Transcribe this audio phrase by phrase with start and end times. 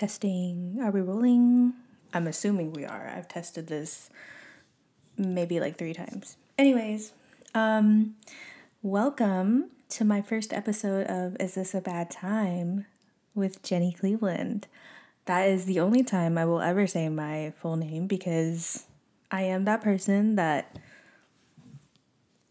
[0.00, 0.78] Testing.
[0.82, 1.74] Are we rolling?
[2.14, 3.12] I'm assuming we are.
[3.14, 4.08] I've tested this
[5.18, 6.38] maybe like three times.
[6.56, 7.12] Anyways,
[7.54, 8.14] um,
[8.80, 12.86] welcome to my first episode of Is This a Bad Time
[13.34, 14.68] with Jenny Cleveland.
[15.26, 18.86] That is the only time I will ever say my full name because
[19.30, 20.78] I am that person that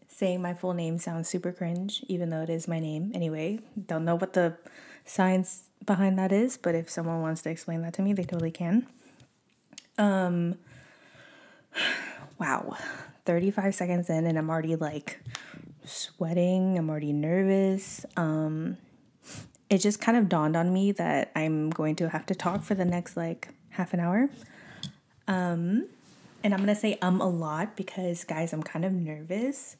[0.06, 3.10] saying my full name sounds super cringe, even though it is my name.
[3.12, 3.58] Anyway,
[3.88, 4.56] don't know what the
[5.04, 8.50] science behind that is, but if someone wants to explain that to me, they totally
[8.50, 8.86] can.
[9.98, 10.56] Um,
[12.38, 12.76] wow,
[13.24, 15.20] 35 seconds in, and I'm already like
[15.84, 18.04] sweating, I'm already nervous.
[18.16, 18.76] Um,
[19.68, 22.74] it just kind of dawned on me that I'm going to have to talk for
[22.74, 24.28] the next like half an hour.
[25.28, 25.86] Um,
[26.42, 29.76] and I'm gonna say um a lot because, guys, I'm kind of nervous.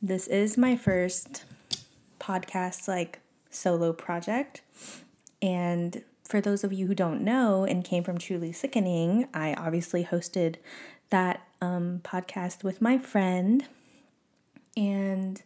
[0.00, 1.44] This is my first
[2.20, 3.20] podcast, like
[3.50, 4.62] solo project.
[5.46, 10.02] And for those of you who don't know and came from Truly Sickening, I obviously
[10.02, 10.56] hosted
[11.10, 13.64] that um, podcast with my friend.
[14.76, 15.40] And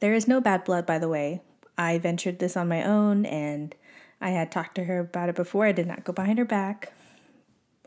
[0.00, 1.40] there is no bad blood, by the way.
[1.78, 3.76] I ventured this on my own and
[4.20, 5.66] I had talked to her about it before.
[5.66, 6.92] I did not go behind her back.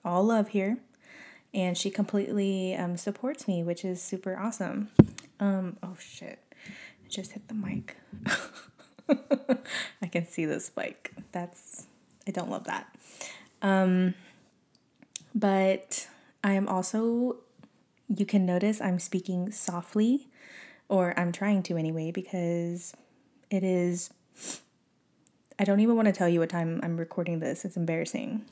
[0.06, 0.78] All love here.
[1.54, 4.90] And she completely um, supports me, which is super awesome.
[5.42, 6.40] Um, oh shit.
[6.66, 7.98] I just hit the mic.
[10.02, 11.14] I can see the spike.
[11.32, 11.88] That's,
[12.28, 12.88] I don't love that.
[13.62, 14.14] Um,
[15.34, 16.08] but
[16.44, 17.38] I am also,
[18.14, 20.28] you can notice I'm speaking softly,
[20.90, 22.94] or I'm trying to anyway, because
[23.50, 24.12] it is,
[25.60, 27.66] I don't even want to tell you what time I'm recording this.
[27.66, 28.46] It's embarrassing.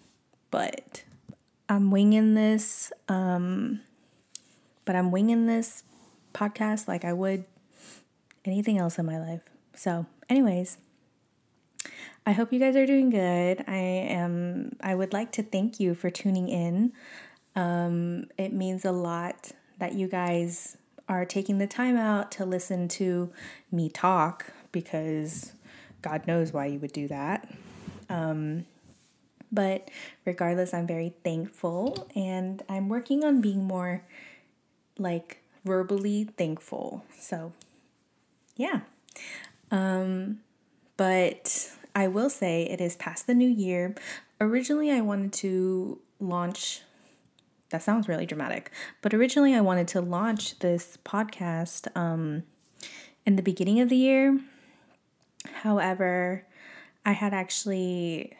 [0.52, 1.04] But
[1.68, 3.82] I'm winging this, um,
[4.86, 5.84] but I'm winging this
[6.34, 7.46] podcast like I would
[8.44, 9.42] anything else in my life.
[9.74, 10.78] So, anyways,
[12.26, 13.64] I hope you guys are doing good.
[13.68, 16.94] I am I would like to thank you for tuning in.
[17.56, 22.88] Um, it means a lot that you guys are taking the time out to listen
[22.88, 23.32] to
[23.72, 25.54] me talk because
[26.02, 27.48] God knows why you would do that.
[28.10, 28.66] Um,
[29.52, 29.90] but
[30.26, 34.04] regardless, I'm very thankful and I'm working on being more
[34.98, 37.06] like verbally thankful.
[37.20, 37.54] So,
[38.56, 38.82] yeah.
[39.72, 40.40] Um,
[40.98, 43.96] but I will say it is past the new year.
[44.40, 46.82] Originally, I wanted to launch.
[47.70, 48.72] That sounds really dramatic,
[49.02, 52.44] but originally I wanted to launch this podcast um,
[53.26, 54.40] in the beginning of the year.
[55.64, 56.46] However,
[57.06, 58.34] I had actually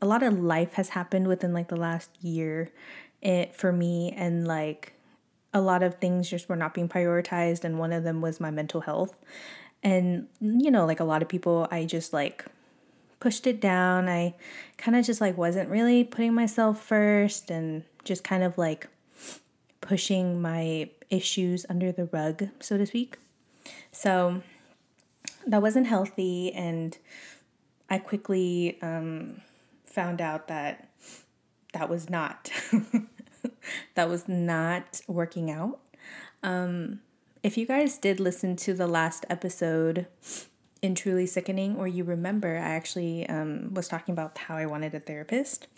[0.00, 2.70] a lot of life has happened within like the last year
[3.22, 4.92] it for me and like
[5.54, 8.50] a lot of things just were not being prioritized and one of them was my
[8.50, 9.16] mental health
[9.86, 12.44] and you know like a lot of people i just like
[13.20, 14.08] pushed it down.
[14.08, 14.34] I
[14.76, 18.88] kind of just like wasn't really putting myself first and just kind of like
[19.80, 23.16] pushing my issues under the rug so to speak.
[23.92, 24.42] So
[25.46, 26.98] that wasn't healthy and
[27.88, 29.40] i quickly um,
[29.84, 30.88] found out that
[31.72, 32.50] that was not
[33.94, 35.80] that was not working out.
[36.42, 37.00] Um,
[37.46, 40.08] if you guys did listen to the last episode
[40.82, 44.96] in Truly Sickening, or you remember, I actually um, was talking about how I wanted
[44.96, 45.68] a therapist,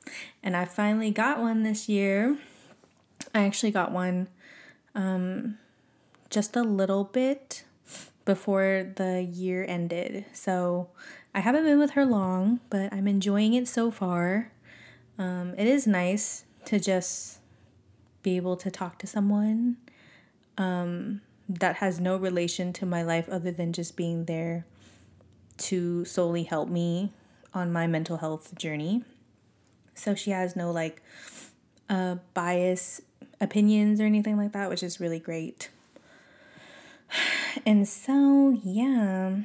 [0.42, 2.38] and I finally got one this year.
[3.34, 4.28] I actually got one
[4.94, 5.58] um,
[6.30, 7.64] just a little bit
[8.24, 10.24] before the year ended.
[10.32, 10.88] So
[11.34, 14.52] I haven't been with her long, but I'm enjoying it so far.
[15.18, 17.40] Um, it is nice to just
[18.22, 19.76] be able to talk to someone.
[20.56, 24.66] Um, that has no relation to my life other than just being there
[25.56, 27.12] to solely help me
[27.54, 29.02] on my mental health journey.
[29.94, 31.02] So she has no like
[31.88, 33.00] uh, bias
[33.40, 35.70] opinions or anything like that, which is really great.
[37.64, 39.36] And so, yeah,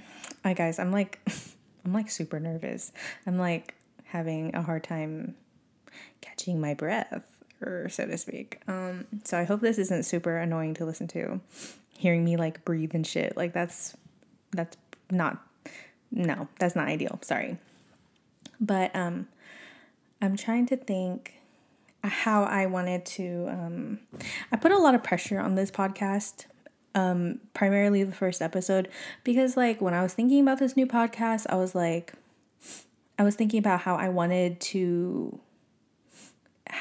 [0.43, 1.19] I guys, I'm like,
[1.85, 2.91] I'm like super nervous.
[3.25, 3.75] I'm like
[4.05, 5.35] having a hard time
[6.21, 7.23] catching my breath,
[7.61, 8.61] or so to speak.
[8.67, 11.41] Um, so I hope this isn't super annoying to listen to
[12.03, 13.37] hearing me like breathe and shit.
[13.37, 13.95] Like that's
[14.51, 14.75] that's
[15.09, 15.41] not
[16.11, 17.17] no, that's not ideal.
[17.21, 17.57] Sorry.
[18.59, 19.27] But um
[20.21, 21.35] I'm trying to think
[22.03, 23.99] how I wanted to um
[24.51, 26.45] I put a lot of pressure on this podcast
[26.93, 28.89] um primarily the first episode
[29.23, 32.13] because like when I was thinking about this new podcast, I was like
[33.17, 35.39] I was thinking about how I wanted to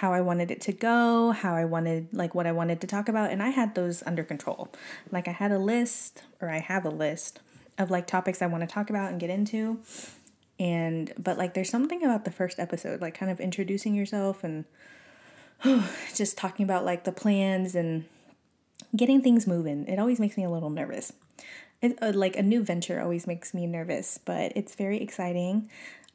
[0.02, 3.08] how I wanted it to go, how I wanted, like what I wanted to talk
[3.08, 3.31] about.
[3.31, 4.69] And I had those under control.
[5.12, 7.38] Like I had a list, or I have a list
[7.78, 9.78] of like topics I want to talk about and get into.
[10.58, 14.64] And but like there's something about the first episode, like kind of introducing yourself and
[16.16, 18.04] just talking about like the plans and
[18.96, 19.87] getting things moving.
[19.87, 21.12] It always makes me a little nervous.
[21.81, 25.70] It, uh, like a new venture always makes me nervous, but it's very exciting.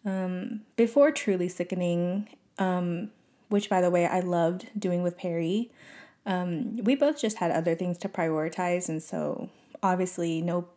[0.06, 2.28] Um, before Truly Sickening,
[2.60, 3.12] um,
[3.50, 5.72] which by the way I loved doing with Perry,
[6.26, 9.50] um, we both just had other things to prioritize, and so
[9.82, 10.68] obviously no,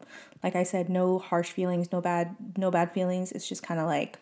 [0.43, 3.33] like I said, no harsh feelings, no bad, no bad feelings.
[3.33, 4.19] It's just kind of like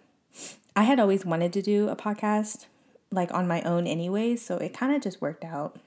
[0.75, 2.67] I had always wanted to do a podcast
[3.11, 5.79] like on my own anyway, so it kind of just worked out.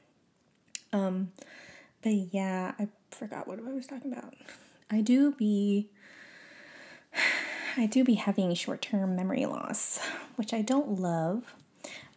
[0.94, 1.31] Um,
[2.02, 4.34] but yeah, I forgot what I was talking about.
[4.90, 5.90] I do be
[7.78, 10.00] I do be having short-term memory loss,
[10.36, 11.56] which I don't love.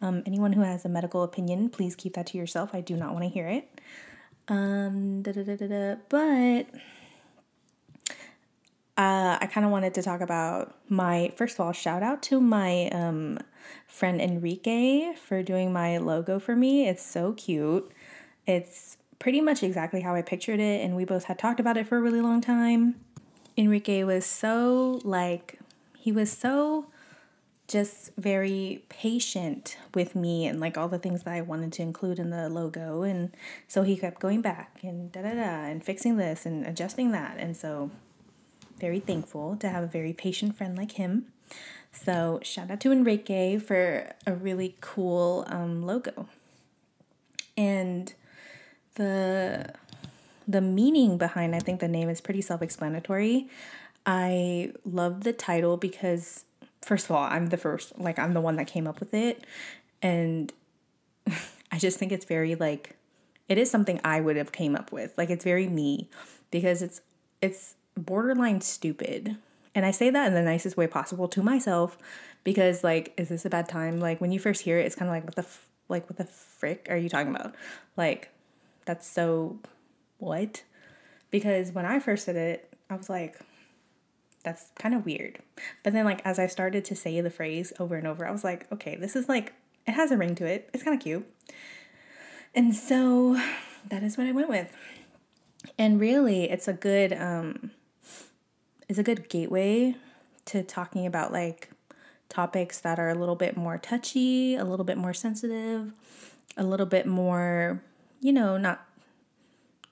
[0.05, 2.75] Um, anyone who has a medical opinion, please keep that to yourself.
[2.75, 3.81] I do not want to hear it.
[4.49, 5.23] Um.
[5.23, 6.67] But
[8.99, 12.39] uh, I kind of wanted to talk about my first of all, shout out to
[12.39, 13.39] my um,
[13.87, 16.87] friend Enrique for doing my logo for me.
[16.87, 17.91] It's so cute.
[18.47, 21.87] It's pretty much exactly how I pictured it, and we both had talked about it
[21.89, 22.97] for a really long time.
[23.56, 25.59] Enrique was so like,
[25.97, 26.87] he was so
[27.66, 32.19] just very patient with me and like all the things that I wanted to include
[32.19, 33.02] in the logo.
[33.02, 33.34] And
[33.66, 37.37] so he kept going back and da da da and fixing this and adjusting that.
[37.38, 37.90] And so,
[38.78, 41.26] very thankful to have a very patient friend like him.
[41.93, 46.28] So, shout out to Enrique for a really cool um, logo.
[47.56, 48.12] And
[48.96, 49.72] the
[50.46, 53.49] the meaning behind I think the name is pretty self-explanatory.
[54.05, 56.44] I love the title because
[56.84, 59.44] first of all, I'm the first like I'm the one that came up with it
[60.02, 60.52] and
[61.72, 62.96] I just think it's very like
[63.48, 65.16] it is something I would have came up with.
[65.19, 66.08] Like it's very me
[66.50, 67.00] because it's
[67.40, 69.36] it's borderline stupid.
[69.75, 71.98] And I say that in the nicest way possible to myself
[72.44, 74.00] because like is this a bad time?
[74.00, 76.16] Like when you first hear it it's kind of like what the f- like what
[76.16, 77.54] the frick are you talking about?
[77.96, 78.31] Like
[78.84, 79.58] that's so
[80.19, 80.62] what?
[81.31, 83.40] Because when I first said it, I was like,
[84.44, 85.41] that's kind of weird.
[85.82, 88.44] But then, like, as I started to say the phrase over and over, I was
[88.44, 89.52] like, okay, this is like,
[89.87, 90.70] it has a ring to it.
[90.73, 91.26] It's kind of cute.
[92.55, 93.41] And so
[93.88, 94.73] that is what I went with.
[95.79, 97.73] And really, it's a good, um,
[98.88, 99.96] it's a good gateway
[100.46, 101.70] to talking about like
[102.29, 105.93] topics that are a little bit more touchy, a little bit more sensitive,
[106.56, 107.82] a little bit more
[108.25, 108.87] you know, not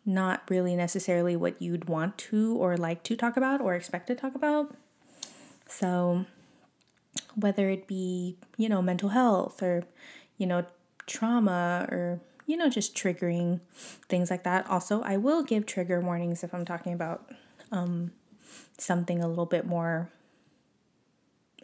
[0.05, 4.15] not really necessarily what you'd want to or like to talk about or expect to
[4.15, 4.75] talk about.
[5.67, 6.27] So,
[7.35, 9.85] whether it be, you know, mental health or,
[10.37, 10.67] you know,
[11.07, 13.61] trauma or, you know, just triggering
[14.09, 14.69] things like that.
[14.69, 17.31] Also, I will give trigger warnings if I'm talking about
[17.71, 18.13] um,
[18.77, 20.11] something a little bit more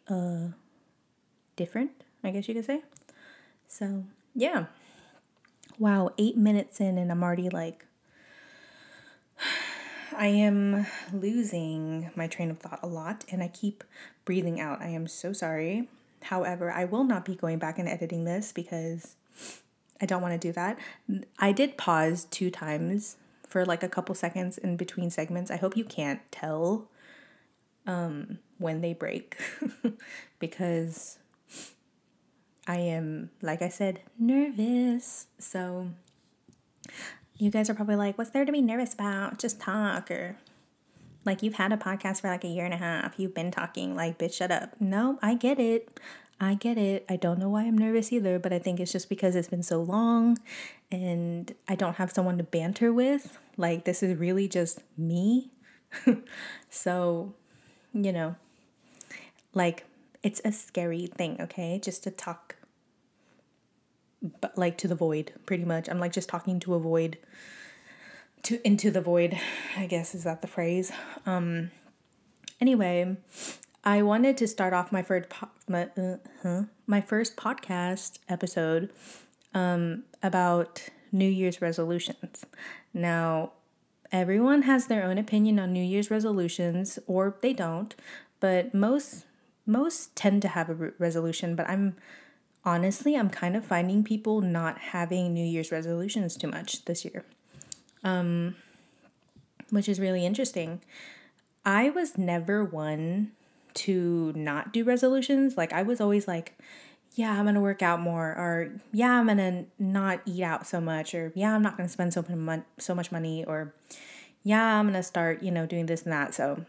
[0.08, 0.48] uh,
[1.56, 1.90] different,
[2.22, 2.82] I guess you could say.
[3.66, 4.04] So,
[4.34, 4.66] yeah
[5.78, 7.86] wow, eight minutes in, and I'm already like,
[10.18, 13.84] I am losing my train of thought a lot, and I keep
[14.24, 14.82] breathing out.
[14.82, 15.88] I am so sorry.
[16.24, 19.14] However, I will not be going back and editing this because
[20.00, 20.76] I don't want to do that.
[21.38, 23.16] I did pause two times
[23.46, 25.52] for like a couple seconds in between segments.
[25.52, 26.88] I hope you can't tell
[27.86, 29.38] um, when they break
[30.40, 31.18] because
[32.66, 35.28] I am, like I said, nervous.
[35.38, 35.90] So
[37.38, 39.38] you guys are probably like, what's there to be nervous about?
[39.38, 40.36] Just talk or
[41.24, 43.18] like you've had a podcast for like a year and a half.
[43.18, 44.80] You've been talking like, bitch, shut up.
[44.80, 45.98] No, I get it.
[46.40, 47.04] I get it.
[47.08, 49.62] I don't know why I'm nervous either, but I think it's just because it's been
[49.62, 50.38] so long
[50.90, 53.38] and I don't have someone to banter with.
[53.56, 55.50] Like, this is really just me.
[56.70, 57.34] so,
[57.92, 58.36] you know,
[59.52, 59.84] like,
[60.22, 61.80] it's a scary thing, okay?
[61.82, 62.56] Just to talk
[64.40, 65.88] but like to the void pretty much.
[65.88, 67.18] I'm like just talking to a void
[68.44, 69.36] to into the void
[69.76, 70.92] i guess is that the phrase?
[71.26, 71.70] Um
[72.60, 73.16] anyway
[73.84, 76.62] i wanted to start off my first po- my, uh, huh?
[76.86, 78.90] my first podcast episode
[79.54, 82.44] um about new year's resolutions.
[82.92, 83.52] Now
[84.12, 87.94] everyone has their own opinion on new year's resolutions or they don't
[88.40, 89.26] but most
[89.66, 91.94] most tend to have a re- resolution but i'm
[92.64, 97.24] honestly, I'm kind of finding people not having New Year's resolutions too much this year,
[98.04, 98.56] um,
[99.70, 100.80] which is really interesting.
[101.64, 103.32] I was never one
[103.74, 105.56] to not do resolutions.
[105.56, 106.58] Like, I was always like,
[107.14, 111.14] yeah, I'm gonna work out more, or yeah, I'm gonna not eat out so much,
[111.14, 113.74] or yeah, I'm not gonna spend so much so much money, or
[114.44, 116.34] yeah, I'm gonna start, you know, doing this and that.
[116.34, 116.64] So,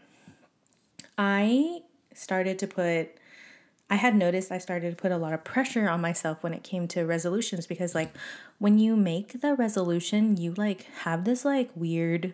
[1.16, 1.82] I
[2.14, 3.10] started to put
[3.90, 6.62] I had noticed I started to put a lot of pressure on myself when it
[6.62, 8.14] came to resolutions because like
[8.58, 12.32] when you make the resolution, you like have this like weird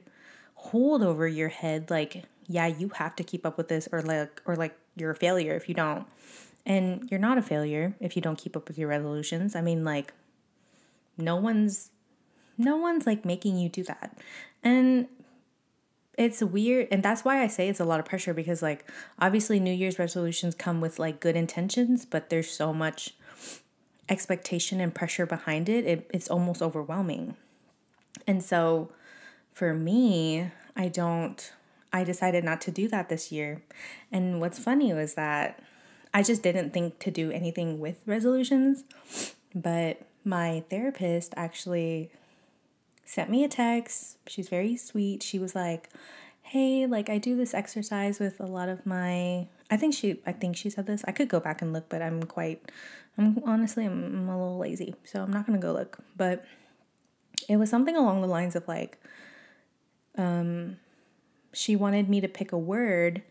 [0.54, 4.42] hold over your head like yeah, you have to keep up with this or like
[4.44, 6.06] or like you're a failure if you don't.
[6.66, 9.56] And you're not a failure if you don't keep up with your resolutions.
[9.56, 10.12] I mean like
[11.16, 11.90] no one's
[12.58, 14.18] no one's like making you do that.
[14.62, 15.08] And
[16.16, 19.60] it's weird and that's why I say it's a lot of pressure because like obviously
[19.60, 23.14] New Year's resolutions come with like good intentions, but there's so much
[24.08, 25.84] expectation and pressure behind it.
[25.84, 27.36] it it's almost overwhelming.
[28.26, 28.90] And so
[29.52, 31.52] for me, I don't
[31.92, 33.62] I decided not to do that this year.
[34.12, 35.62] And what's funny was that
[36.12, 38.84] I just didn't think to do anything with resolutions,
[39.54, 42.10] but my therapist actually
[43.06, 44.18] sent me a text.
[44.26, 45.22] She's very sweet.
[45.22, 45.88] She was like,
[46.42, 50.32] "Hey, like I do this exercise with a lot of my I think she I
[50.32, 51.04] think she said this.
[51.06, 52.70] I could go back and look, but I'm quite
[53.18, 54.94] I'm honestly I'm, I'm a little lazy.
[55.04, 55.98] So I'm not going to go look.
[56.16, 56.44] But
[57.48, 58.98] it was something along the lines of like
[60.16, 60.76] um
[61.52, 63.22] she wanted me to pick a word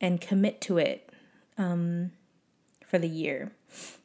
[0.00, 1.10] and commit to it
[1.58, 2.12] um
[2.86, 3.52] for the year.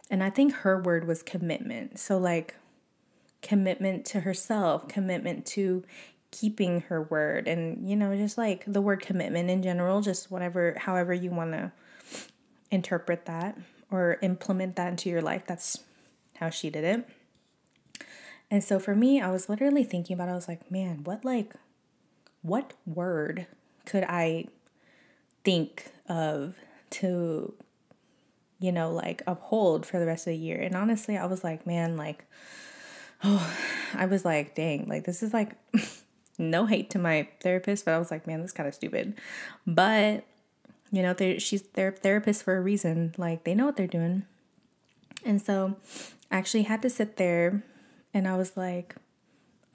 [0.10, 2.00] And I think her word was commitment.
[2.00, 2.56] So like
[3.42, 5.84] commitment to herself, commitment to
[6.32, 7.48] keeping her word.
[7.48, 11.54] And you know just like the word commitment in general just whatever however you want
[11.54, 11.72] to
[12.72, 13.58] interpret that
[13.90, 15.80] or implement that into your life that's
[16.36, 17.10] how she did it.
[18.52, 21.26] And so for me i was literally thinking about it, i was like man what
[21.26, 21.54] like
[22.42, 23.48] what word
[23.86, 24.46] could i
[25.44, 26.56] think of
[26.92, 27.54] to
[28.60, 30.60] you know like uphold for the rest of the year?
[30.60, 32.26] And honestly i was like man like
[33.24, 33.56] oh,
[33.94, 35.56] I was like, dang, like this is like
[36.38, 39.16] no hate to my therapist, but I was like, man, this kind of stupid.
[39.66, 40.26] But
[40.92, 43.14] you know, she's their therapist for a reason.
[43.18, 44.26] Like they know what they're doing.
[45.26, 45.76] And so
[46.32, 47.64] I actually had to sit there
[48.14, 48.96] and I was like,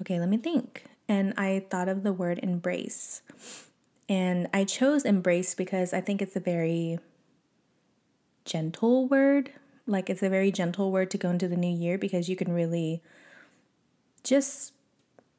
[0.00, 0.84] okay, let me think.
[1.08, 3.22] And I thought of the word embrace.
[4.08, 6.98] And I chose embrace because I think it's a very
[8.44, 9.50] gentle word.
[9.86, 12.52] Like it's a very gentle word to go into the new year because you can
[12.52, 13.02] really
[14.24, 14.72] just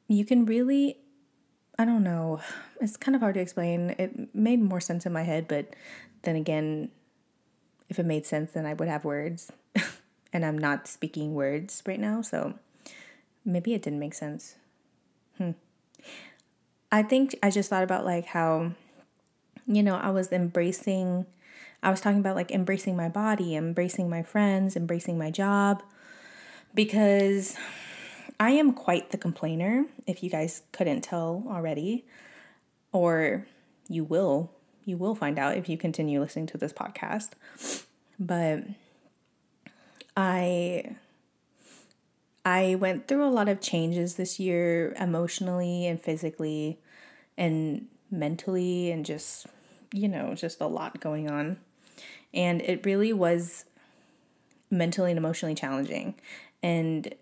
[0.08, 0.98] you can really
[1.78, 2.40] I don't know.
[2.80, 3.94] It's kind of hard to explain.
[3.98, 5.76] It made more sense in my head, but
[6.22, 6.90] then again,
[7.90, 9.52] if it made sense, then I would have words.
[10.32, 12.54] and I'm not speaking words right now, so
[13.44, 14.56] maybe it didn't make sense.
[15.36, 15.52] Hmm.
[16.90, 18.72] I think I just thought about like how,
[19.66, 21.26] you know, I was embracing,
[21.82, 25.82] I was talking about like embracing my body, embracing my friends, embracing my job,
[26.74, 27.56] because
[28.38, 32.04] I am quite the complainer, if you guys couldn't tell already,
[32.92, 33.46] or
[33.88, 34.50] you will.
[34.84, 37.30] You will find out if you continue listening to this podcast.
[38.18, 38.64] But
[40.16, 40.96] I
[42.44, 46.78] I went through a lot of changes this year emotionally and physically
[47.36, 49.46] and mentally and just
[49.92, 51.58] you know, just a lot going on.
[52.34, 53.64] And it really was
[54.70, 56.14] mentally and emotionally challenging.
[56.62, 57.14] And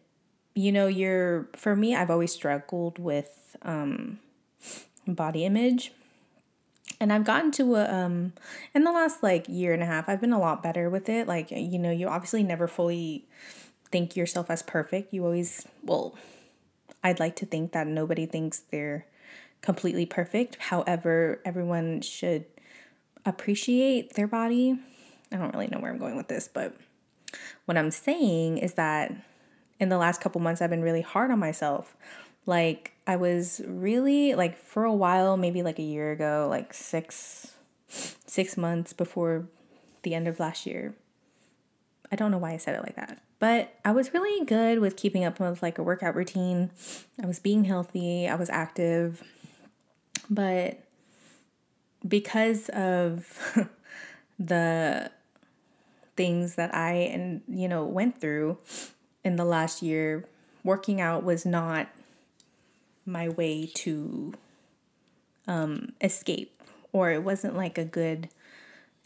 [0.54, 4.20] you know, you're, for me, I've always struggled with um,
[5.06, 5.92] body image.
[7.00, 8.32] And I've gotten to a, um,
[8.74, 11.26] in the last like year and a half, I've been a lot better with it.
[11.26, 13.26] Like, you know, you obviously never fully
[13.90, 15.12] think yourself as perfect.
[15.12, 16.14] You always, well,
[17.02, 19.06] I'd like to think that nobody thinks they're
[19.60, 20.56] completely perfect.
[20.56, 22.44] However, everyone should
[23.26, 24.78] appreciate their body.
[25.32, 26.76] I don't really know where I'm going with this, but
[27.64, 29.12] what I'm saying is that
[29.84, 31.96] in the last couple months I've been really hard on myself.
[32.46, 37.52] Like I was really like for a while, maybe like a year ago, like 6
[37.86, 39.46] 6 months before
[40.02, 40.94] the end of last year.
[42.10, 43.20] I don't know why I said it like that.
[43.38, 46.70] But I was really good with keeping up with like a workout routine.
[47.22, 49.22] I was being healthy, I was active.
[50.30, 50.80] But
[52.06, 53.68] because of
[54.38, 55.10] the
[56.16, 58.58] things that I and you know went through,
[59.24, 60.24] in the last year,
[60.62, 61.88] working out was not
[63.06, 64.34] my way to
[65.48, 66.62] um, escape,
[66.92, 68.28] or it wasn't like a good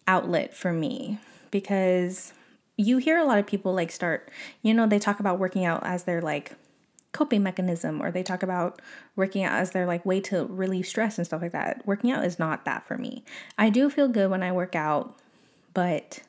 [0.06, 1.18] outlet for me
[1.50, 2.32] because
[2.76, 4.30] you hear a lot of people like start,
[4.62, 6.52] you know, they talk about working out as their like
[7.12, 8.80] coping mechanism or they talk about
[9.16, 11.84] working out as their like way to relieve stress and stuff like that.
[11.86, 13.24] Working out is not that for me.
[13.56, 15.16] I do feel good when I work out,
[15.74, 16.20] but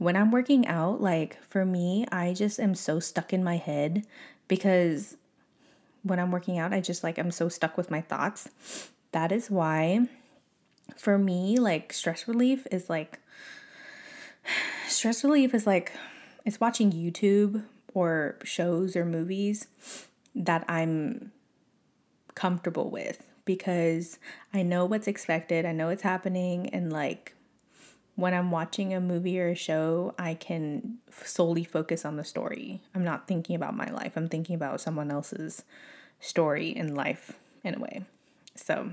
[0.00, 4.06] when I'm working out, like for me, I just am so stuck in my head
[4.48, 5.18] because
[6.02, 8.48] when I'm working out, I just like I'm so stuck with my thoughts.
[9.12, 10.08] That is why
[10.96, 13.18] for me, like stress relief is like
[14.88, 15.92] stress relief is like
[16.46, 19.66] it's watching YouTube or shows or movies
[20.34, 21.30] that I'm
[22.34, 24.18] comfortable with because
[24.54, 27.34] I know what's expected, I know what's happening, and like
[28.20, 32.80] when I'm watching a movie or a show, I can solely focus on the story.
[32.94, 35.64] I'm not thinking about my life, I'm thinking about someone else's
[36.20, 37.32] story in life
[37.64, 38.04] in a way.
[38.54, 38.90] So,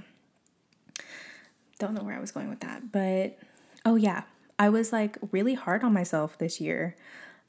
[1.79, 3.37] don't know where I was going with that, but
[3.85, 4.23] oh yeah,
[4.57, 6.95] I was like really hard on myself this year.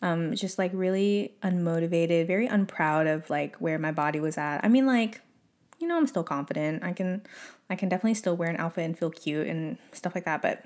[0.01, 4.61] Um, just like really unmotivated, very unproud of like where my body was at.
[4.65, 5.21] I mean, like,
[5.81, 6.85] you know, I'm still confident.
[6.85, 7.23] I can,
[7.69, 10.41] I can definitely still wear an outfit and feel cute and stuff like that.
[10.41, 10.65] But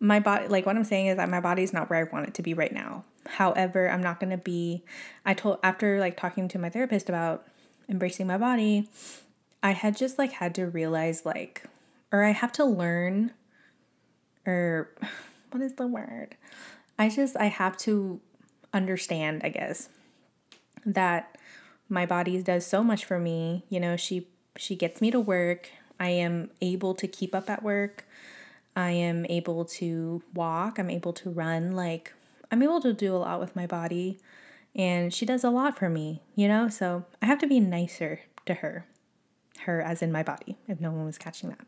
[0.00, 2.28] my body, like what I'm saying is that my body is not where I want
[2.28, 3.04] it to be right now.
[3.26, 4.84] However, I'm not gonna be.
[5.24, 7.44] I told after like talking to my therapist about
[7.88, 8.88] embracing my body,
[9.62, 11.64] I had just like had to realize like,
[12.12, 13.32] or I have to learn,
[14.46, 14.90] or
[15.50, 16.36] what is the word?
[16.98, 18.20] I just I have to
[18.72, 19.88] understand, I guess,
[20.84, 21.36] that
[21.88, 23.64] my body does so much for me.
[23.68, 25.70] You know, she she gets me to work.
[25.98, 28.05] I am able to keep up at work.
[28.76, 30.78] I am able to walk.
[30.78, 31.74] I'm able to run.
[31.74, 32.12] Like
[32.52, 34.20] I'm able to do a lot with my body.
[34.74, 36.68] And she does a lot for me, you know?
[36.68, 38.86] So I have to be nicer to her.
[39.60, 41.66] Her as in my body, if no one was catching that.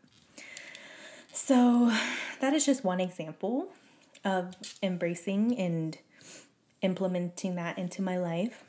[1.33, 1.91] So
[2.39, 3.69] that is just one example
[4.23, 5.97] of embracing and
[6.81, 8.63] implementing that into my life.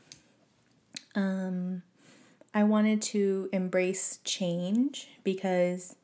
[1.14, 1.82] Um,
[2.54, 5.96] I wanted to embrace change because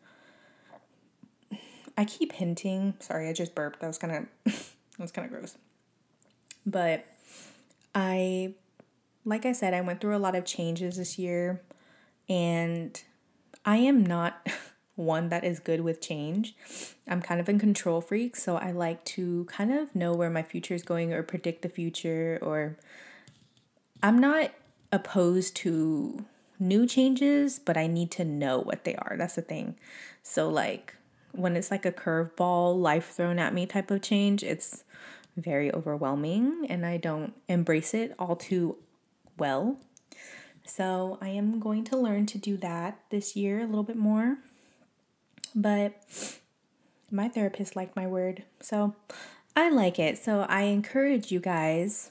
[1.97, 2.95] I keep hinting.
[3.01, 3.81] Sorry, I just burped.
[3.81, 5.57] That was kind of that was kind of gross.
[6.65, 7.07] But
[7.95, 8.55] I
[9.25, 11.61] like I said, I went through a lot of changes this year
[12.29, 13.03] and
[13.65, 14.47] I am not
[14.95, 16.55] one that is good with change.
[17.09, 20.43] I'm kind of a control freak, so I like to kind of know where my
[20.43, 22.79] future is going or predict the future or
[24.03, 24.53] I'm not
[24.93, 26.25] opposed to
[26.59, 29.17] new changes, but I need to know what they are.
[29.19, 29.77] That's the thing.
[30.23, 30.96] So like
[31.37, 34.85] when it's like a curveball, life thrown at me type of change, it's
[35.37, 38.77] very overwhelming and I don't embrace it all too
[39.39, 39.79] well.
[40.65, 44.39] So I am going to learn to do that this year a little bit more.
[45.55, 45.95] But
[47.11, 48.45] my therapist liked my word.
[48.61, 48.95] So
[49.55, 50.19] I like it.
[50.19, 52.11] So I encourage you guys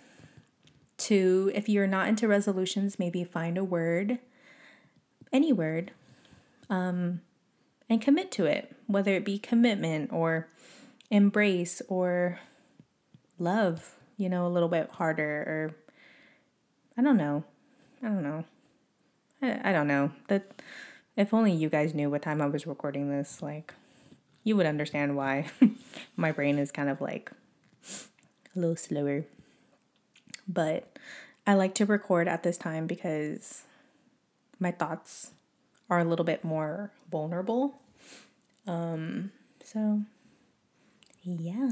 [0.98, 4.20] to, if you're not into resolutions, maybe find a word,
[5.34, 5.92] any word,
[6.70, 7.22] um,
[7.90, 10.48] and commit to it, whether it be commitment or
[11.10, 12.40] embrace or
[13.38, 15.76] love, you know, a little bit harder or
[16.98, 17.44] I don't know.
[18.02, 18.46] I don't know.
[19.42, 20.12] I, I don't know.
[20.28, 20.62] That
[21.16, 23.74] if only you guys knew what time I was recording this, like
[24.44, 25.50] you would understand why
[26.16, 27.32] my brain is kind of like
[28.56, 29.26] a little slower.
[30.48, 30.98] But
[31.48, 33.64] I like to record at this time because
[34.60, 35.32] my thoughts
[35.90, 37.80] are a little bit more vulnerable.
[38.68, 39.32] Um,
[39.64, 40.02] so,
[41.24, 41.72] yeah.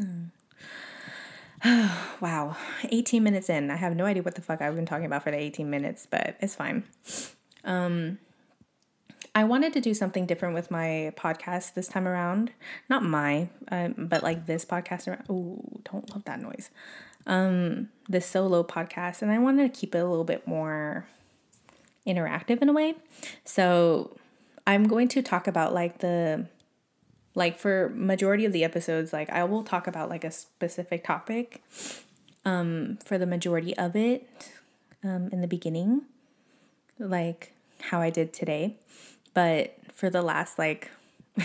[2.22, 2.58] wow,
[2.90, 3.72] 18 minutes in.
[3.72, 6.08] I have no idea what the fuck I've been talking about for the 18 minutes,
[6.10, 6.84] but it's fine.
[7.64, 8.20] Um,
[9.36, 12.52] I wanted to do something different with my podcast this time around.
[12.90, 15.08] Not my, um, but like this podcast.
[15.30, 15.60] Oh,
[15.92, 16.70] don't love that noise.
[17.26, 21.08] Um, this solo podcast, and I wanted to keep it a little bit more
[22.08, 22.96] interactive in a way.
[23.46, 24.16] So
[24.66, 26.48] I'm going to talk about like the
[27.36, 31.64] like for majority of the episodes like I will talk about like a specific topic
[32.46, 34.30] um for the majority of it
[35.04, 36.04] um in the beginning
[37.00, 37.54] like
[37.90, 38.78] how I did today.
[39.34, 40.92] But for the last like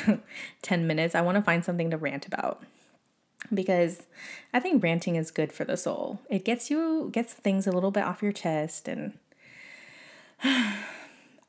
[0.63, 2.63] 10 minutes, I want to find something to rant about
[3.53, 4.07] because
[4.53, 6.21] I think ranting is good for the soul.
[6.29, 9.19] It gets you gets things a little bit off your chest and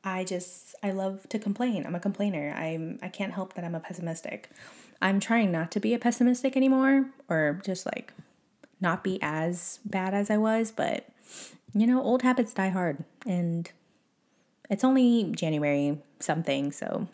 [0.04, 1.84] I just I love to complain.
[1.86, 2.52] I'm a complainer.
[2.56, 4.50] I'm I can't help that I'm a pessimistic.
[5.02, 8.12] I'm trying not to be a pessimistic anymore or just like
[8.80, 11.06] not be as bad as I was, but
[11.74, 13.70] you know, old habits die hard and
[14.68, 17.08] it's only January something, so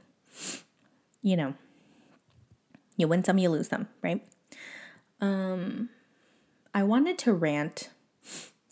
[1.22, 1.54] you know,
[2.96, 4.22] you win some, you lose some, right?
[5.20, 5.90] Um,
[6.74, 7.90] I wanted to rant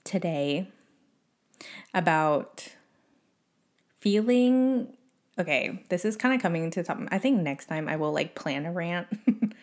[0.05, 0.69] today
[1.93, 2.69] about
[4.05, 4.87] feeling
[5.39, 7.09] okay, this is kind of coming to something.
[7.11, 9.09] I think next time I will like plan a rant.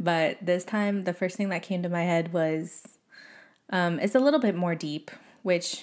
[0.00, 2.86] but this time the first thing that came to my head was
[3.70, 5.10] um it's a little bit more deep,
[5.42, 5.82] which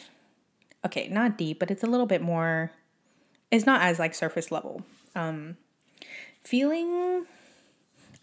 [0.85, 2.71] okay, not deep, but it's a little bit more
[3.51, 4.83] it's not as like surface level.
[5.13, 5.57] Um
[6.41, 7.25] feeling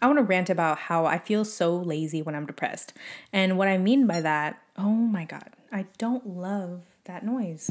[0.01, 2.93] I want to rant about how I feel so lazy when I'm depressed.
[3.31, 7.69] And what I mean by that, oh my God, I don't love that noise.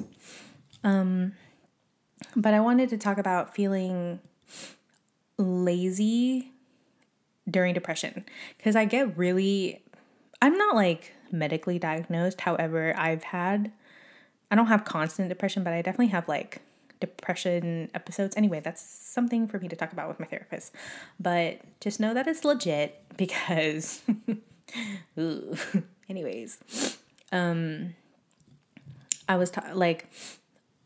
[0.85, 1.33] Um,
[2.37, 4.21] but I wanted to talk about feeling
[5.37, 6.51] lazy
[7.49, 8.25] during depression
[8.57, 9.83] because I get really,
[10.43, 12.43] I'm not like medically diagnosed.
[12.43, 13.73] However, I've had,
[14.51, 16.63] I don't have constant depression, but I definitely have like
[17.01, 18.37] depression episodes.
[18.37, 20.73] Anyway, that's something for me to talk about with my therapist.
[21.19, 24.03] But just know that it's legit because,
[26.09, 26.59] anyways,
[27.33, 27.95] um,
[29.29, 30.09] I was ta- like,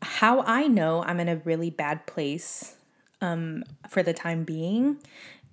[0.03, 2.75] how I know I'm in a really bad place
[3.21, 4.97] um, for the time being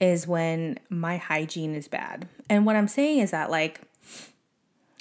[0.00, 2.26] is when my hygiene is bad.
[2.48, 3.82] And what I'm saying is that, like,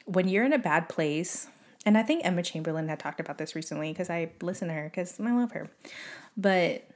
[0.06, 1.48] when you're in a bad place,
[1.86, 4.84] and I think Emma Chamberlain had talked about this recently because I listen to her
[4.86, 5.70] because I love her.
[6.36, 6.88] But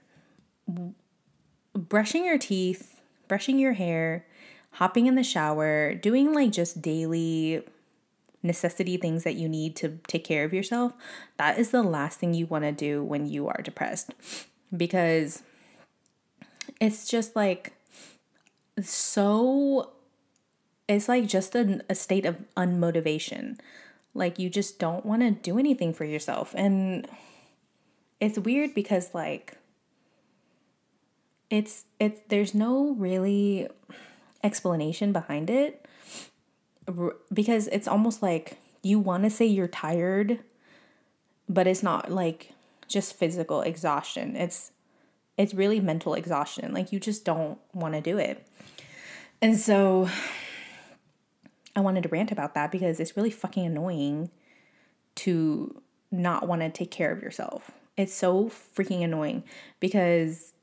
[1.73, 4.25] brushing your teeth, brushing your hair,
[4.71, 7.63] hopping in the shower, doing like just daily
[8.43, 10.93] necessity things that you need to take care of yourself,
[11.37, 14.13] that is the last thing you want to do when you are depressed.
[14.75, 15.41] Because
[16.79, 17.73] it's just like
[18.81, 19.91] so
[20.87, 23.57] it's like just a, a state of unmotivation
[24.13, 26.53] like you just don't want to do anything for yourself.
[26.55, 27.07] And
[28.19, 29.57] it's weird because like
[31.49, 33.67] it's it's there's no really
[34.43, 35.82] explanation behind it
[37.33, 40.39] because it's almost like you want to say you're tired
[41.49, 42.53] but it's not like
[42.87, 44.35] just physical exhaustion.
[44.35, 44.71] It's
[45.37, 46.73] it's really mental exhaustion.
[46.73, 48.45] Like you just don't want to do it.
[49.41, 50.09] And so
[51.75, 54.29] I wanted to rant about that because it's really fucking annoying
[55.15, 57.71] to not want to take care of yourself.
[57.97, 59.43] It's so freaking annoying
[59.79, 60.53] because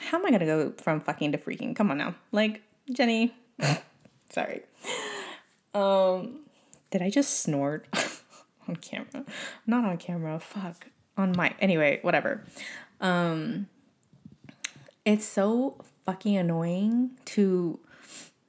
[0.00, 1.74] how am I gonna go from fucking to freaking?
[1.74, 2.14] Come on now.
[2.32, 3.34] Like, Jenny.
[4.30, 4.62] Sorry.
[5.74, 6.40] Um
[6.90, 7.86] did I just snort
[8.68, 9.24] on camera?
[9.66, 10.38] Not on camera.
[10.40, 10.86] Fuck.
[11.16, 11.56] On mic.
[11.60, 12.44] Anyway, whatever.
[13.00, 13.68] Um
[15.04, 17.80] it's so fucking annoying to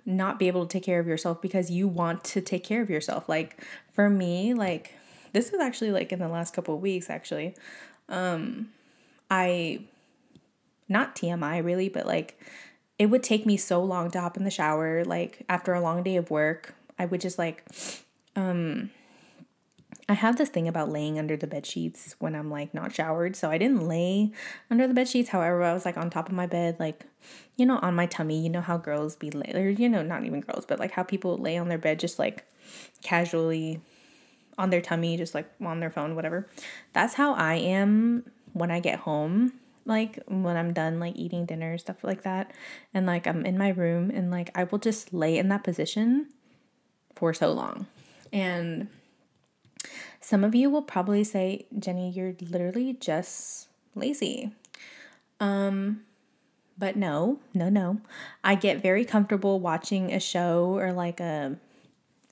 [0.06, 2.90] not be able to take care of yourself because you want to take care of
[2.90, 3.30] yourself.
[3.30, 4.94] Like for me, like
[5.34, 7.56] this was actually like in the last couple weeks actually.
[8.08, 8.70] Um
[9.30, 9.86] I
[10.88, 12.42] not TMI really, but like
[12.98, 16.04] it would take me so long to hop in the shower like after a long
[16.04, 16.76] day of work.
[17.00, 17.64] I would just like
[18.36, 18.92] um
[20.10, 23.36] I have this thing about laying under the bed sheets when I'm like not showered.
[23.36, 24.32] So I didn't lay
[24.72, 25.30] under the bed sheets.
[25.30, 27.06] However, I was like on top of my bed, like,
[27.58, 28.42] you know, on my tummy.
[28.42, 31.04] You know how girls be lay, or, you know, not even girls, but like how
[31.04, 32.44] people lay on their bed just like
[33.04, 33.82] casually
[34.58, 36.50] on their tummy, just like on their phone, whatever.
[36.94, 39.54] That's how I am when I get home.
[39.86, 42.52] Like when I'm done, like eating dinner, stuff like that.
[42.96, 46.30] And like I'm in my room and like I will just lay in that position
[47.16, 47.88] for so long.
[48.32, 48.88] And
[50.22, 54.52] some of you will probably say, Jenny, you're literally just lazy.
[55.40, 56.02] Um,
[56.78, 58.02] but no, no, no.
[58.44, 61.58] I get very comfortable watching a show or like a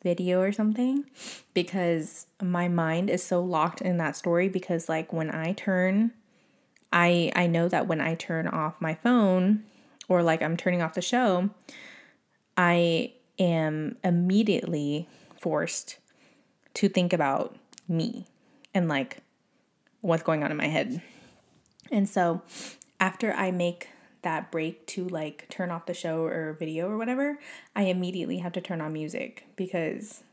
[0.04, 1.06] video or something
[1.54, 6.12] because my mind is so locked in that story because like when I turn
[6.94, 9.64] I I know that when I turn off my phone
[10.08, 11.50] or like I'm turning off the show,
[12.56, 15.08] I am immediately
[15.40, 15.98] forced
[16.76, 17.56] to think about
[17.88, 18.26] me
[18.74, 19.20] and like
[20.02, 21.02] what's going on in my head.
[21.92, 22.42] And so
[23.00, 23.90] after I make
[24.22, 27.40] that break to like turn off the show or video or whatever,
[27.76, 30.24] I immediately have to turn on music because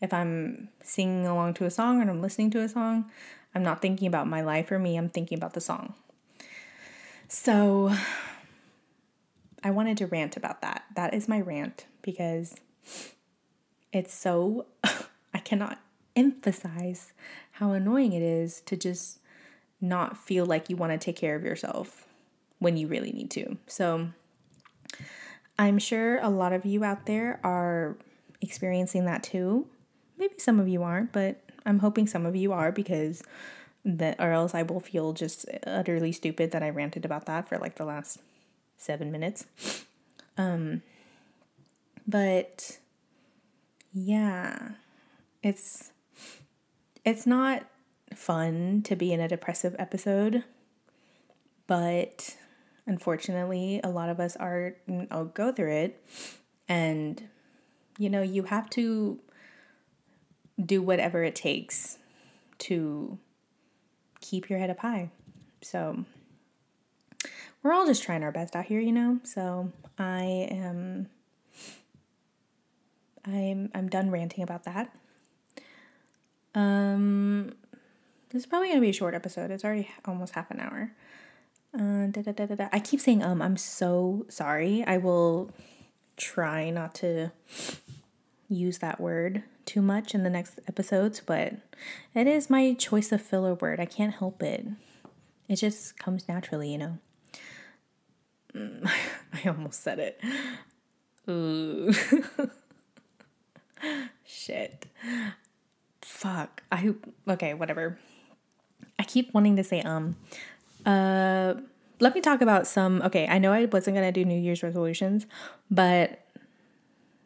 [0.00, 3.10] if I'm singing along to a song or I'm listening to a song,
[3.54, 5.94] I'm not thinking about my life or me, I'm thinking about the song.
[7.28, 7.94] So
[9.62, 10.84] I wanted to rant about that.
[10.96, 12.56] That is my rant because
[13.92, 14.66] it's so,
[15.34, 15.80] I cannot
[16.16, 17.12] emphasize
[17.52, 19.18] how annoying it is to just
[19.80, 22.06] not feel like you want to take care of yourself
[22.58, 23.56] when you really need to.
[23.66, 24.08] So
[25.58, 27.96] I'm sure a lot of you out there are
[28.40, 29.66] experiencing that too.
[30.18, 33.22] Maybe some of you aren't, but I'm hoping some of you are because
[33.84, 37.58] that or else I will feel just utterly stupid that I ranted about that for
[37.58, 38.18] like the last
[38.76, 39.46] 7 minutes.
[40.36, 40.82] Um
[42.06, 42.78] but
[43.92, 44.70] yeah,
[45.42, 45.92] it's
[47.04, 47.66] it's not
[48.14, 50.44] fun to be in a depressive episode,
[51.66, 52.36] but
[52.86, 54.76] unfortunately, a lot of us are
[55.10, 56.04] I'll go through it.
[56.68, 57.28] And
[57.98, 59.18] you know, you have to
[60.64, 61.98] do whatever it takes
[62.58, 63.18] to
[64.20, 65.10] keep your head up high.
[65.62, 66.04] So,
[67.62, 69.20] we're all just trying our best out here, you know?
[69.22, 71.08] So I am
[73.26, 74.94] I'm I'm done ranting about that.
[76.54, 77.54] Um
[78.30, 79.50] this is probably gonna be a short episode.
[79.50, 80.92] It's already almost half an hour.
[81.72, 82.68] Uh, da, da, da, da.
[82.72, 83.40] I keep saying um.
[83.40, 84.84] I'm so sorry.
[84.86, 85.50] I will
[86.16, 87.30] try not to
[88.48, 91.54] use that word too much in the next episodes, but
[92.14, 93.78] it is my choice of filler word.
[93.78, 94.66] I can't help it.
[95.48, 96.98] It just comes naturally, you know.
[99.32, 100.20] I almost said it.
[101.28, 101.92] Ooh.
[104.24, 104.86] Shit.
[106.02, 106.62] Fuck.
[106.70, 106.94] I
[107.28, 107.98] okay, whatever.
[108.98, 110.16] I keep wanting to say um.
[110.84, 111.54] Uh
[112.00, 114.62] let me talk about some okay, I know I wasn't going to do New Year's
[114.62, 115.26] resolutions,
[115.70, 116.24] but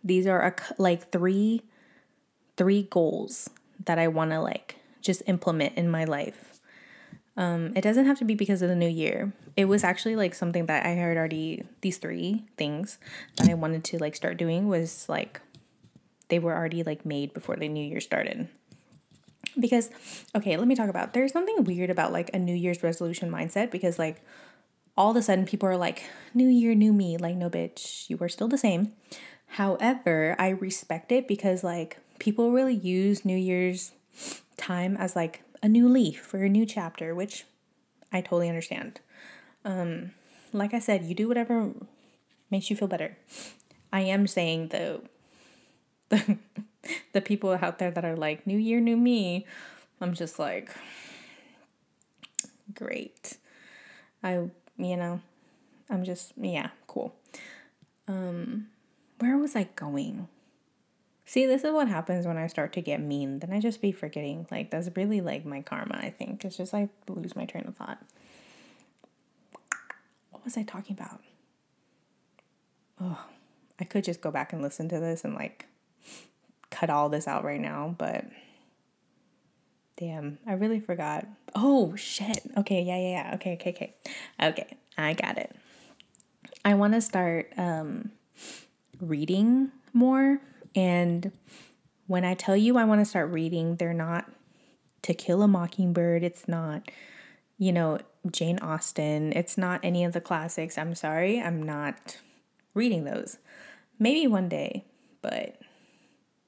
[0.02, 1.62] these are a, like three
[2.56, 3.50] three goals
[3.84, 6.60] that I want to like just implement in my life.
[7.36, 9.32] Um, it doesn't have to be because of the new year.
[9.56, 12.98] It was actually like something that I had already these three things
[13.36, 15.40] that I wanted to like start doing was like
[16.28, 18.48] they were already like made before the new year started.
[19.58, 19.90] Because
[20.34, 23.70] okay, let me talk about there's something weird about like a new year's resolution mindset
[23.70, 24.22] because like
[24.96, 28.16] all of a sudden people are like new year new me like no bitch you
[28.20, 28.92] are still the same.
[29.46, 33.92] However i respect it because like people really use new year's
[34.56, 37.44] time as like a new leaf for a new chapter which
[38.12, 39.00] i totally understand.
[39.64, 40.12] Um
[40.52, 41.70] like i said you do whatever
[42.50, 43.16] makes you feel better.
[43.92, 45.02] I am saying though
[47.12, 49.46] the, people out there that are like new year new me
[50.00, 50.70] i'm just like
[52.74, 53.38] great
[54.22, 55.20] i you know,
[55.88, 57.14] I'm just, yeah, cool.
[58.08, 58.68] Um,
[59.18, 60.28] where was I going?
[61.26, 63.38] See, this is what happens when I start to get mean.
[63.38, 64.46] Then I just be forgetting.
[64.50, 66.44] Like, that's really like my karma, I think.
[66.44, 67.98] It's just I lose my train of thought.
[70.30, 71.22] What was I talking about?
[73.00, 73.24] Oh,
[73.80, 75.66] I could just go back and listen to this and like
[76.70, 78.24] cut all this out right now, but
[79.96, 81.26] Damn, I really forgot.
[81.54, 82.40] Oh shit.
[82.56, 83.34] Okay, yeah, yeah, yeah.
[83.34, 83.94] Okay, okay, okay.
[84.42, 85.54] Okay, I got it.
[86.64, 88.10] I want to start um
[89.00, 90.40] reading more
[90.74, 91.30] and
[92.06, 94.30] when I tell you I want to start reading, they're not
[95.02, 96.90] To Kill a Mockingbird, it's not
[97.56, 97.98] you know,
[98.32, 100.76] Jane Austen, it's not any of the classics.
[100.76, 102.18] I'm sorry, I'm not
[102.74, 103.38] reading those.
[104.00, 104.86] Maybe one day,
[105.22, 105.56] but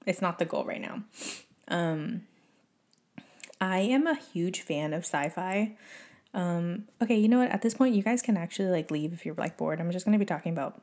[0.06, 1.02] it's not the goal right now.
[1.68, 2.22] Um
[3.60, 5.76] I am a huge fan of sci-fi.
[6.34, 7.50] Um, okay, you know what?
[7.50, 9.80] At this point, you guys can actually like leave if you're like bored.
[9.80, 10.80] I'm just gonna be talking about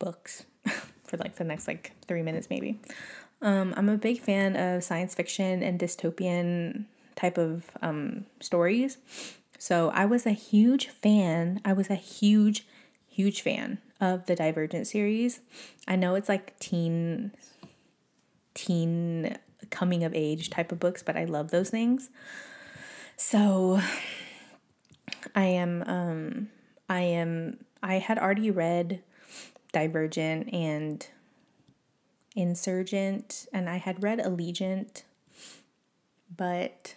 [0.00, 0.44] books
[1.04, 2.80] for like the next like three minutes maybe.
[3.40, 8.98] Um, I'm a big fan of science fiction and dystopian type of um, stories.
[9.58, 11.60] So I was a huge fan.
[11.64, 12.66] I was a huge,
[13.08, 15.40] huge fan of the Divergent series.
[15.86, 17.32] I know it's like teen,
[18.54, 19.36] teen
[19.70, 22.10] coming of age type of books, but I love those things.
[23.16, 23.80] So
[25.34, 26.48] I am um
[26.88, 29.02] I am I had already read
[29.72, 31.06] Divergent and
[32.34, 35.02] Insurgent and I had read Allegiant,
[36.34, 36.94] but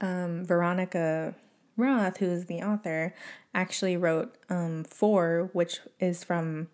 [0.00, 1.34] um, Veronica
[1.76, 3.14] Roth, who is the author,
[3.54, 6.68] actually wrote um, Four, which is from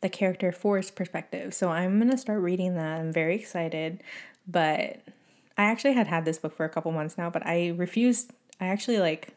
[0.00, 1.54] the character Four's perspective.
[1.54, 3.00] So I'm going to start reading that.
[3.00, 4.02] I'm very excited.
[4.46, 5.00] But
[5.56, 8.32] I actually had had this book for a couple months now, but I refused.
[8.60, 9.34] I actually like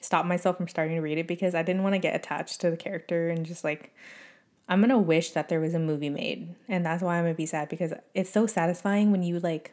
[0.00, 2.70] stopped myself from starting to read it because I didn't want to get attached to
[2.70, 3.92] the character and just like
[4.68, 7.46] I'm gonna wish that there was a movie made, and that's why I'm gonna be
[7.46, 9.72] sad because it's so satisfying when you like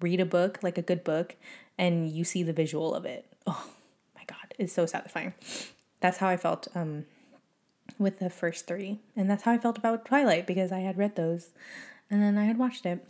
[0.00, 1.34] read a book, like a good book,
[1.76, 3.26] and you see the visual of it.
[3.46, 3.70] Oh
[4.14, 5.34] my god, it's so satisfying.
[6.00, 7.06] That's how I felt um,
[8.00, 11.14] with the first three, and that's how I felt about Twilight because I had read
[11.14, 11.50] those,
[12.10, 13.06] and then I had watched it.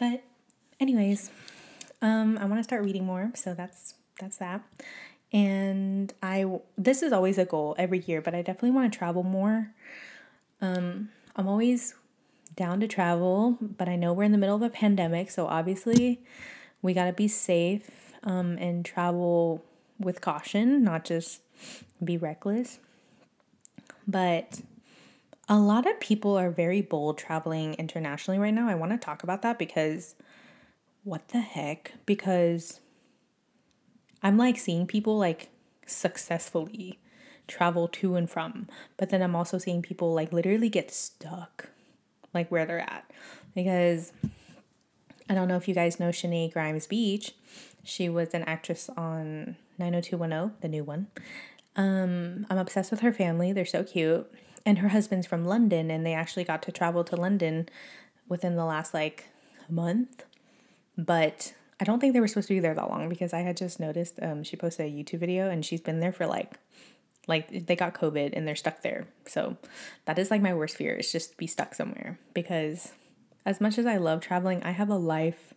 [0.00, 0.24] But
[0.80, 1.30] anyways,
[2.00, 4.62] um, I want to start reading more, so that's that's that.
[5.32, 6.46] And I
[6.78, 9.72] this is always a goal every year, but I definitely want to travel more.
[10.62, 11.94] Um, I'm always
[12.56, 16.22] down to travel, but I know we're in the middle of a pandemic, so obviously
[16.80, 19.62] we got to be safe um, and travel
[19.98, 21.42] with caution, not just
[22.02, 22.78] be reckless.
[24.06, 24.60] But
[25.48, 28.68] a lot of people are very bold traveling internationally right now.
[28.68, 30.14] I want to talk about that because
[31.04, 31.92] what the heck?
[32.04, 32.80] Because
[34.22, 35.48] I'm like seeing people like
[35.86, 36.98] successfully
[37.46, 38.66] travel to and from,
[38.96, 41.68] but then I'm also seeing people like literally get stuck
[42.34, 43.10] like where they're at.
[43.54, 44.12] Because
[45.30, 47.34] I don't know if you guys know Shenae Grimes Beach.
[47.84, 51.06] She was an actress on 90210, the new one.
[51.76, 53.52] Um, I'm obsessed with her family.
[53.52, 54.30] They're so cute.
[54.64, 57.68] And her husband's from London, and they actually got to travel to London
[58.28, 59.28] within the last like
[59.68, 60.24] month.
[60.98, 63.56] But I don't think they were supposed to be there that long because I had
[63.56, 66.54] just noticed um, she posted a YouTube video and she's been there for like
[67.28, 69.06] like they got COVID and they're stuck there.
[69.26, 69.56] So
[70.04, 72.92] that is like my worst fear is just be stuck somewhere because
[73.44, 75.52] as much as I love traveling, I have a life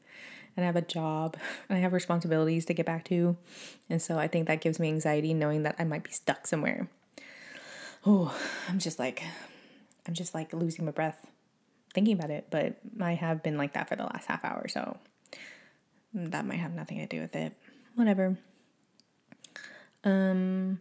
[0.59, 1.37] and I have a job
[1.69, 3.37] and I have responsibilities to get back to.
[3.89, 6.89] And so I think that gives me anxiety knowing that I might be stuck somewhere.
[8.05, 9.23] Oh, I'm just like,
[10.05, 11.25] I'm just like losing my breath
[11.93, 14.67] thinking about it, but I have been like that for the last half hour.
[14.67, 14.97] So
[16.13, 17.53] that might have nothing to do with it.
[17.95, 18.37] Whatever.
[20.03, 20.79] Um,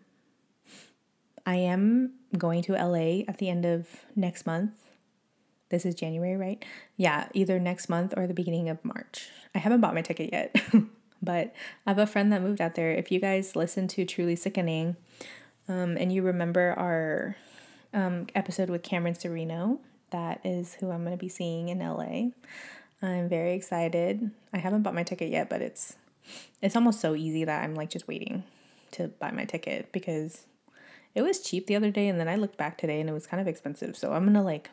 [1.47, 3.87] I am going to LA at the end of
[4.17, 4.73] next month.
[5.70, 6.64] This is January, right?
[6.96, 9.28] Yeah, either next month or the beginning of March.
[9.54, 10.57] I haven't bought my ticket yet,
[11.22, 11.54] but
[11.87, 12.92] I have a friend that moved out there.
[12.92, 14.96] If you guys listen to Truly Sickening,
[15.68, 17.37] um, and you remember our
[17.92, 22.31] um, episode with Cameron Sereno, that is who I'm going to be seeing in LA.
[23.02, 24.31] I'm very excited.
[24.52, 25.96] I haven't bought my ticket yet, but it's
[26.61, 28.44] it's almost so easy that I'm like just waiting
[28.92, 30.46] to buy my ticket because
[31.14, 33.26] it was cheap the other day and then I looked back today and it was
[33.26, 33.96] kind of expensive.
[33.96, 34.70] So I'm going to like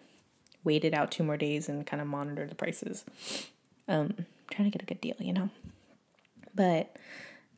[0.66, 3.06] wait it out two more days and kind of monitor the prices.
[3.88, 5.50] Um trying to get a good deal, you know.
[6.54, 6.96] But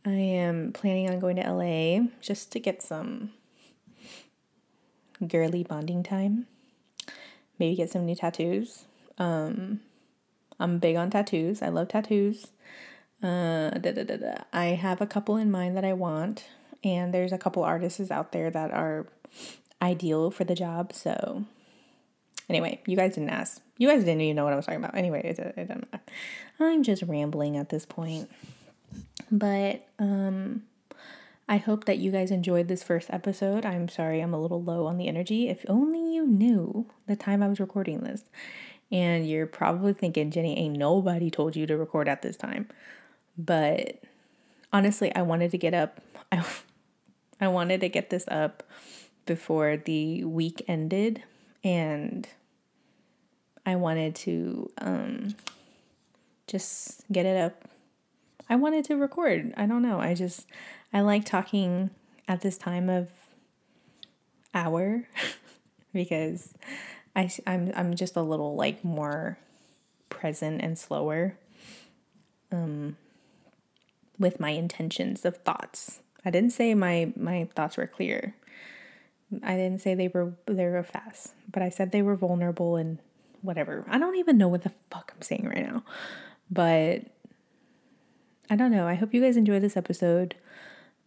[0.05, 3.31] I am planning on going to LA just to get some
[5.25, 6.45] girly bonding time.
[7.57, 8.85] Maybe get some new tattoos.
[9.17, 9.81] Um
[10.59, 11.61] I'm big on tattoos.
[11.61, 12.47] I love tattoos.
[13.21, 14.35] Uh, da, da, da.
[14.53, 16.45] I have a couple in mind that I want,
[16.83, 19.07] and there's a couple artists out there that are
[19.81, 20.93] ideal for the job.
[20.93, 21.45] So,
[22.49, 23.61] anyway, you guys didn't ask.
[23.77, 24.95] You guys didn't even know what I was talking about.
[24.95, 26.03] Anyway, it, it doesn't matter.
[26.59, 28.29] I'm just rambling at this point.
[29.31, 30.63] But um,
[31.49, 33.65] I hope that you guys enjoyed this first episode.
[33.65, 35.49] I'm sorry I'm a little low on the energy.
[35.49, 38.23] If only you knew the time I was recording this.
[38.91, 42.69] And you're probably thinking, Jenny, ain't nobody told you to record at this time.
[43.37, 44.01] But
[44.71, 45.99] honestly, I wanted to get up.
[46.31, 46.43] I,
[47.41, 48.63] I wanted to get this up
[49.25, 51.23] before the week ended.
[51.67, 52.25] And
[53.65, 55.35] I wanted to um,
[56.47, 57.67] just get it up.
[58.49, 59.53] I wanted to record.
[59.57, 59.99] I don't know.
[59.99, 60.47] I just,
[60.93, 61.89] I like talking
[62.25, 63.09] at this time of
[64.53, 65.09] hour
[65.93, 66.53] because
[67.17, 69.37] I, I'm, I'm just a little like more
[70.07, 71.37] present and slower
[72.49, 72.95] um,
[74.17, 75.99] with my intentions of thoughts.
[76.23, 78.35] I didn't say my, my thoughts were clear.
[79.43, 82.99] I didn't say they were they were fast, but I said they were vulnerable and
[83.41, 83.85] whatever.
[83.87, 85.83] I don't even know what the fuck I'm saying right now.
[86.49, 87.03] But
[88.49, 88.87] I don't know.
[88.87, 90.35] I hope you guys enjoy this episode.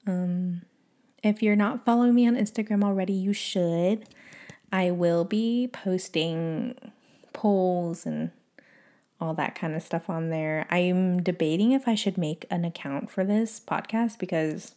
[0.07, 0.63] Um
[1.23, 4.07] if you're not following me on Instagram already, you should.
[4.73, 6.75] I will be posting
[7.33, 8.31] polls and
[9.21, 10.67] all that kind of stuff on there.
[10.71, 14.75] I'm debating if I should make an account for this podcast because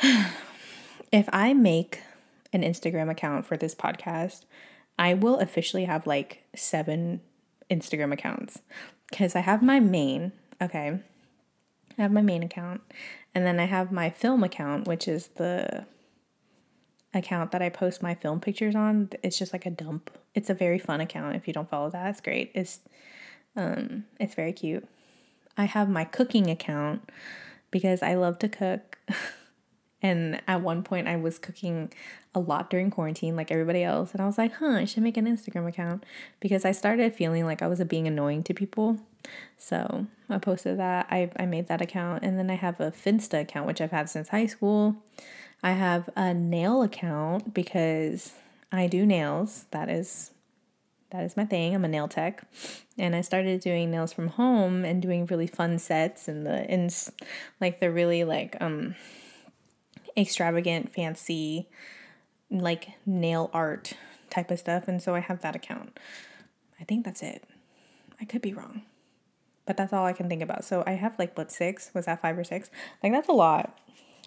[1.14, 2.00] if I make
[2.52, 4.40] an Instagram account for this podcast,
[4.98, 7.20] I will officially have like seven
[7.70, 8.62] Instagram accounts
[9.08, 10.98] because I have my main, okay.
[11.96, 12.80] I have my main account,
[13.32, 15.86] and then I have my film account, which is the
[17.14, 19.10] account that I post my film pictures on.
[19.22, 20.10] It's just like a dump.
[20.34, 21.36] It's a very fun account.
[21.36, 22.50] If you don't follow that, it's great.
[22.56, 22.80] It's
[23.54, 24.88] um it's very cute.
[25.56, 27.08] I have my cooking account
[27.70, 28.98] because I love to cook.
[30.04, 31.90] and at one point I was cooking
[32.34, 35.16] a lot during quarantine like everybody else and I was like, "Huh, I should make
[35.16, 36.04] an Instagram account"
[36.40, 38.98] because I started feeling like I was being annoying to people.
[39.56, 41.06] So, I posted that.
[41.10, 44.10] I I made that account and then I have a Finsta account which I've had
[44.10, 44.96] since high school.
[45.62, 48.34] I have a nail account because
[48.70, 49.64] I do nails.
[49.70, 50.32] That is
[51.12, 51.74] that is my thing.
[51.74, 52.42] I'm a nail tech.
[52.98, 56.90] And I started doing nails from home and doing really fun sets and the in
[57.58, 58.96] like the really like um
[60.16, 61.68] extravagant fancy
[62.50, 63.94] like nail art
[64.30, 65.98] type of stuff and so I have that account.
[66.80, 67.44] I think that's it.
[68.20, 68.82] I could be wrong.
[69.66, 70.64] But that's all I can think about.
[70.64, 71.90] So I have like what six?
[71.94, 72.70] Was that five or six?
[73.02, 73.78] Like that's a lot.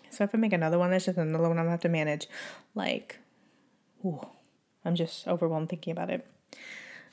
[0.10, 2.28] So if I make another one, that's just another one I'm gonna have to manage.
[2.74, 3.20] Like,
[4.04, 4.26] ooh,
[4.84, 6.26] I'm just overwhelmed thinking about it.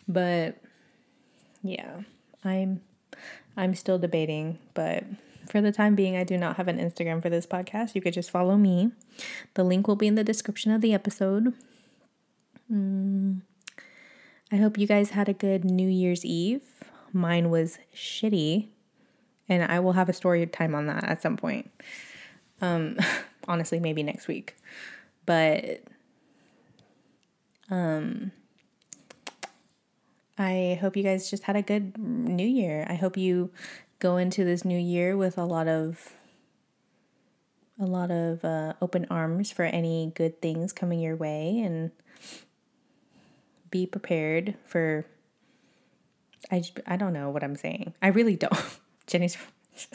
[0.08, 0.56] But
[1.62, 2.02] yeah,
[2.44, 2.80] I'm
[3.56, 5.04] I'm still debating, but
[5.48, 7.94] for the time being, I do not have an Instagram for this podcast.
[7.94, 8.92] You could just follow me.
[9.54, 11.54] The link will be in the description of the episode.
[12.72, 13.42] Mm,
[14.50, 16.62] I hope you guys had a good New Year's Eve.
[17.12, 18.68] Mine was shitty,
[19.48, 21.70] and I will have a story time on that at some point.
[22.60, 22.96] Um,
[23.48, 24.56] honestly, maybe next week.
[25.26, 25.82] But
[27.70, 28.32] um
[30.36, 32.86] I hope you guys just had a good new year.
[32.88, 33.50] I hope you
[33.98, 36.12] go into this new year with a lot of
[37.80, 41.90] a lot of uh, open arms for any good things coming your way and
[43.70, 45.04] be prepared for
[46.50, 47.94] I, I don't know what I'm saying.
[48.02, 48.54] I really don't.
[49.06, 49.36] Jenny's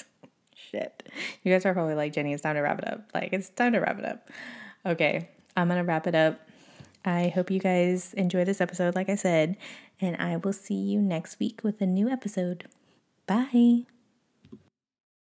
[0.55, 1.03] shit.
[1.43, 3.09] You guys are probably like, Jenny, it's time to wrap it up.
[3.13, 4.29] Like, it's time to wrap it up.
[4.85, 6.39] Okay, I'm gonna wrap it up.
[7.05, 9.57] I hope you guys enjoy this episode, like I said,
[10.01, 12.67] and I will see you next week with a new episode.
[13.29, 13.85] Bye.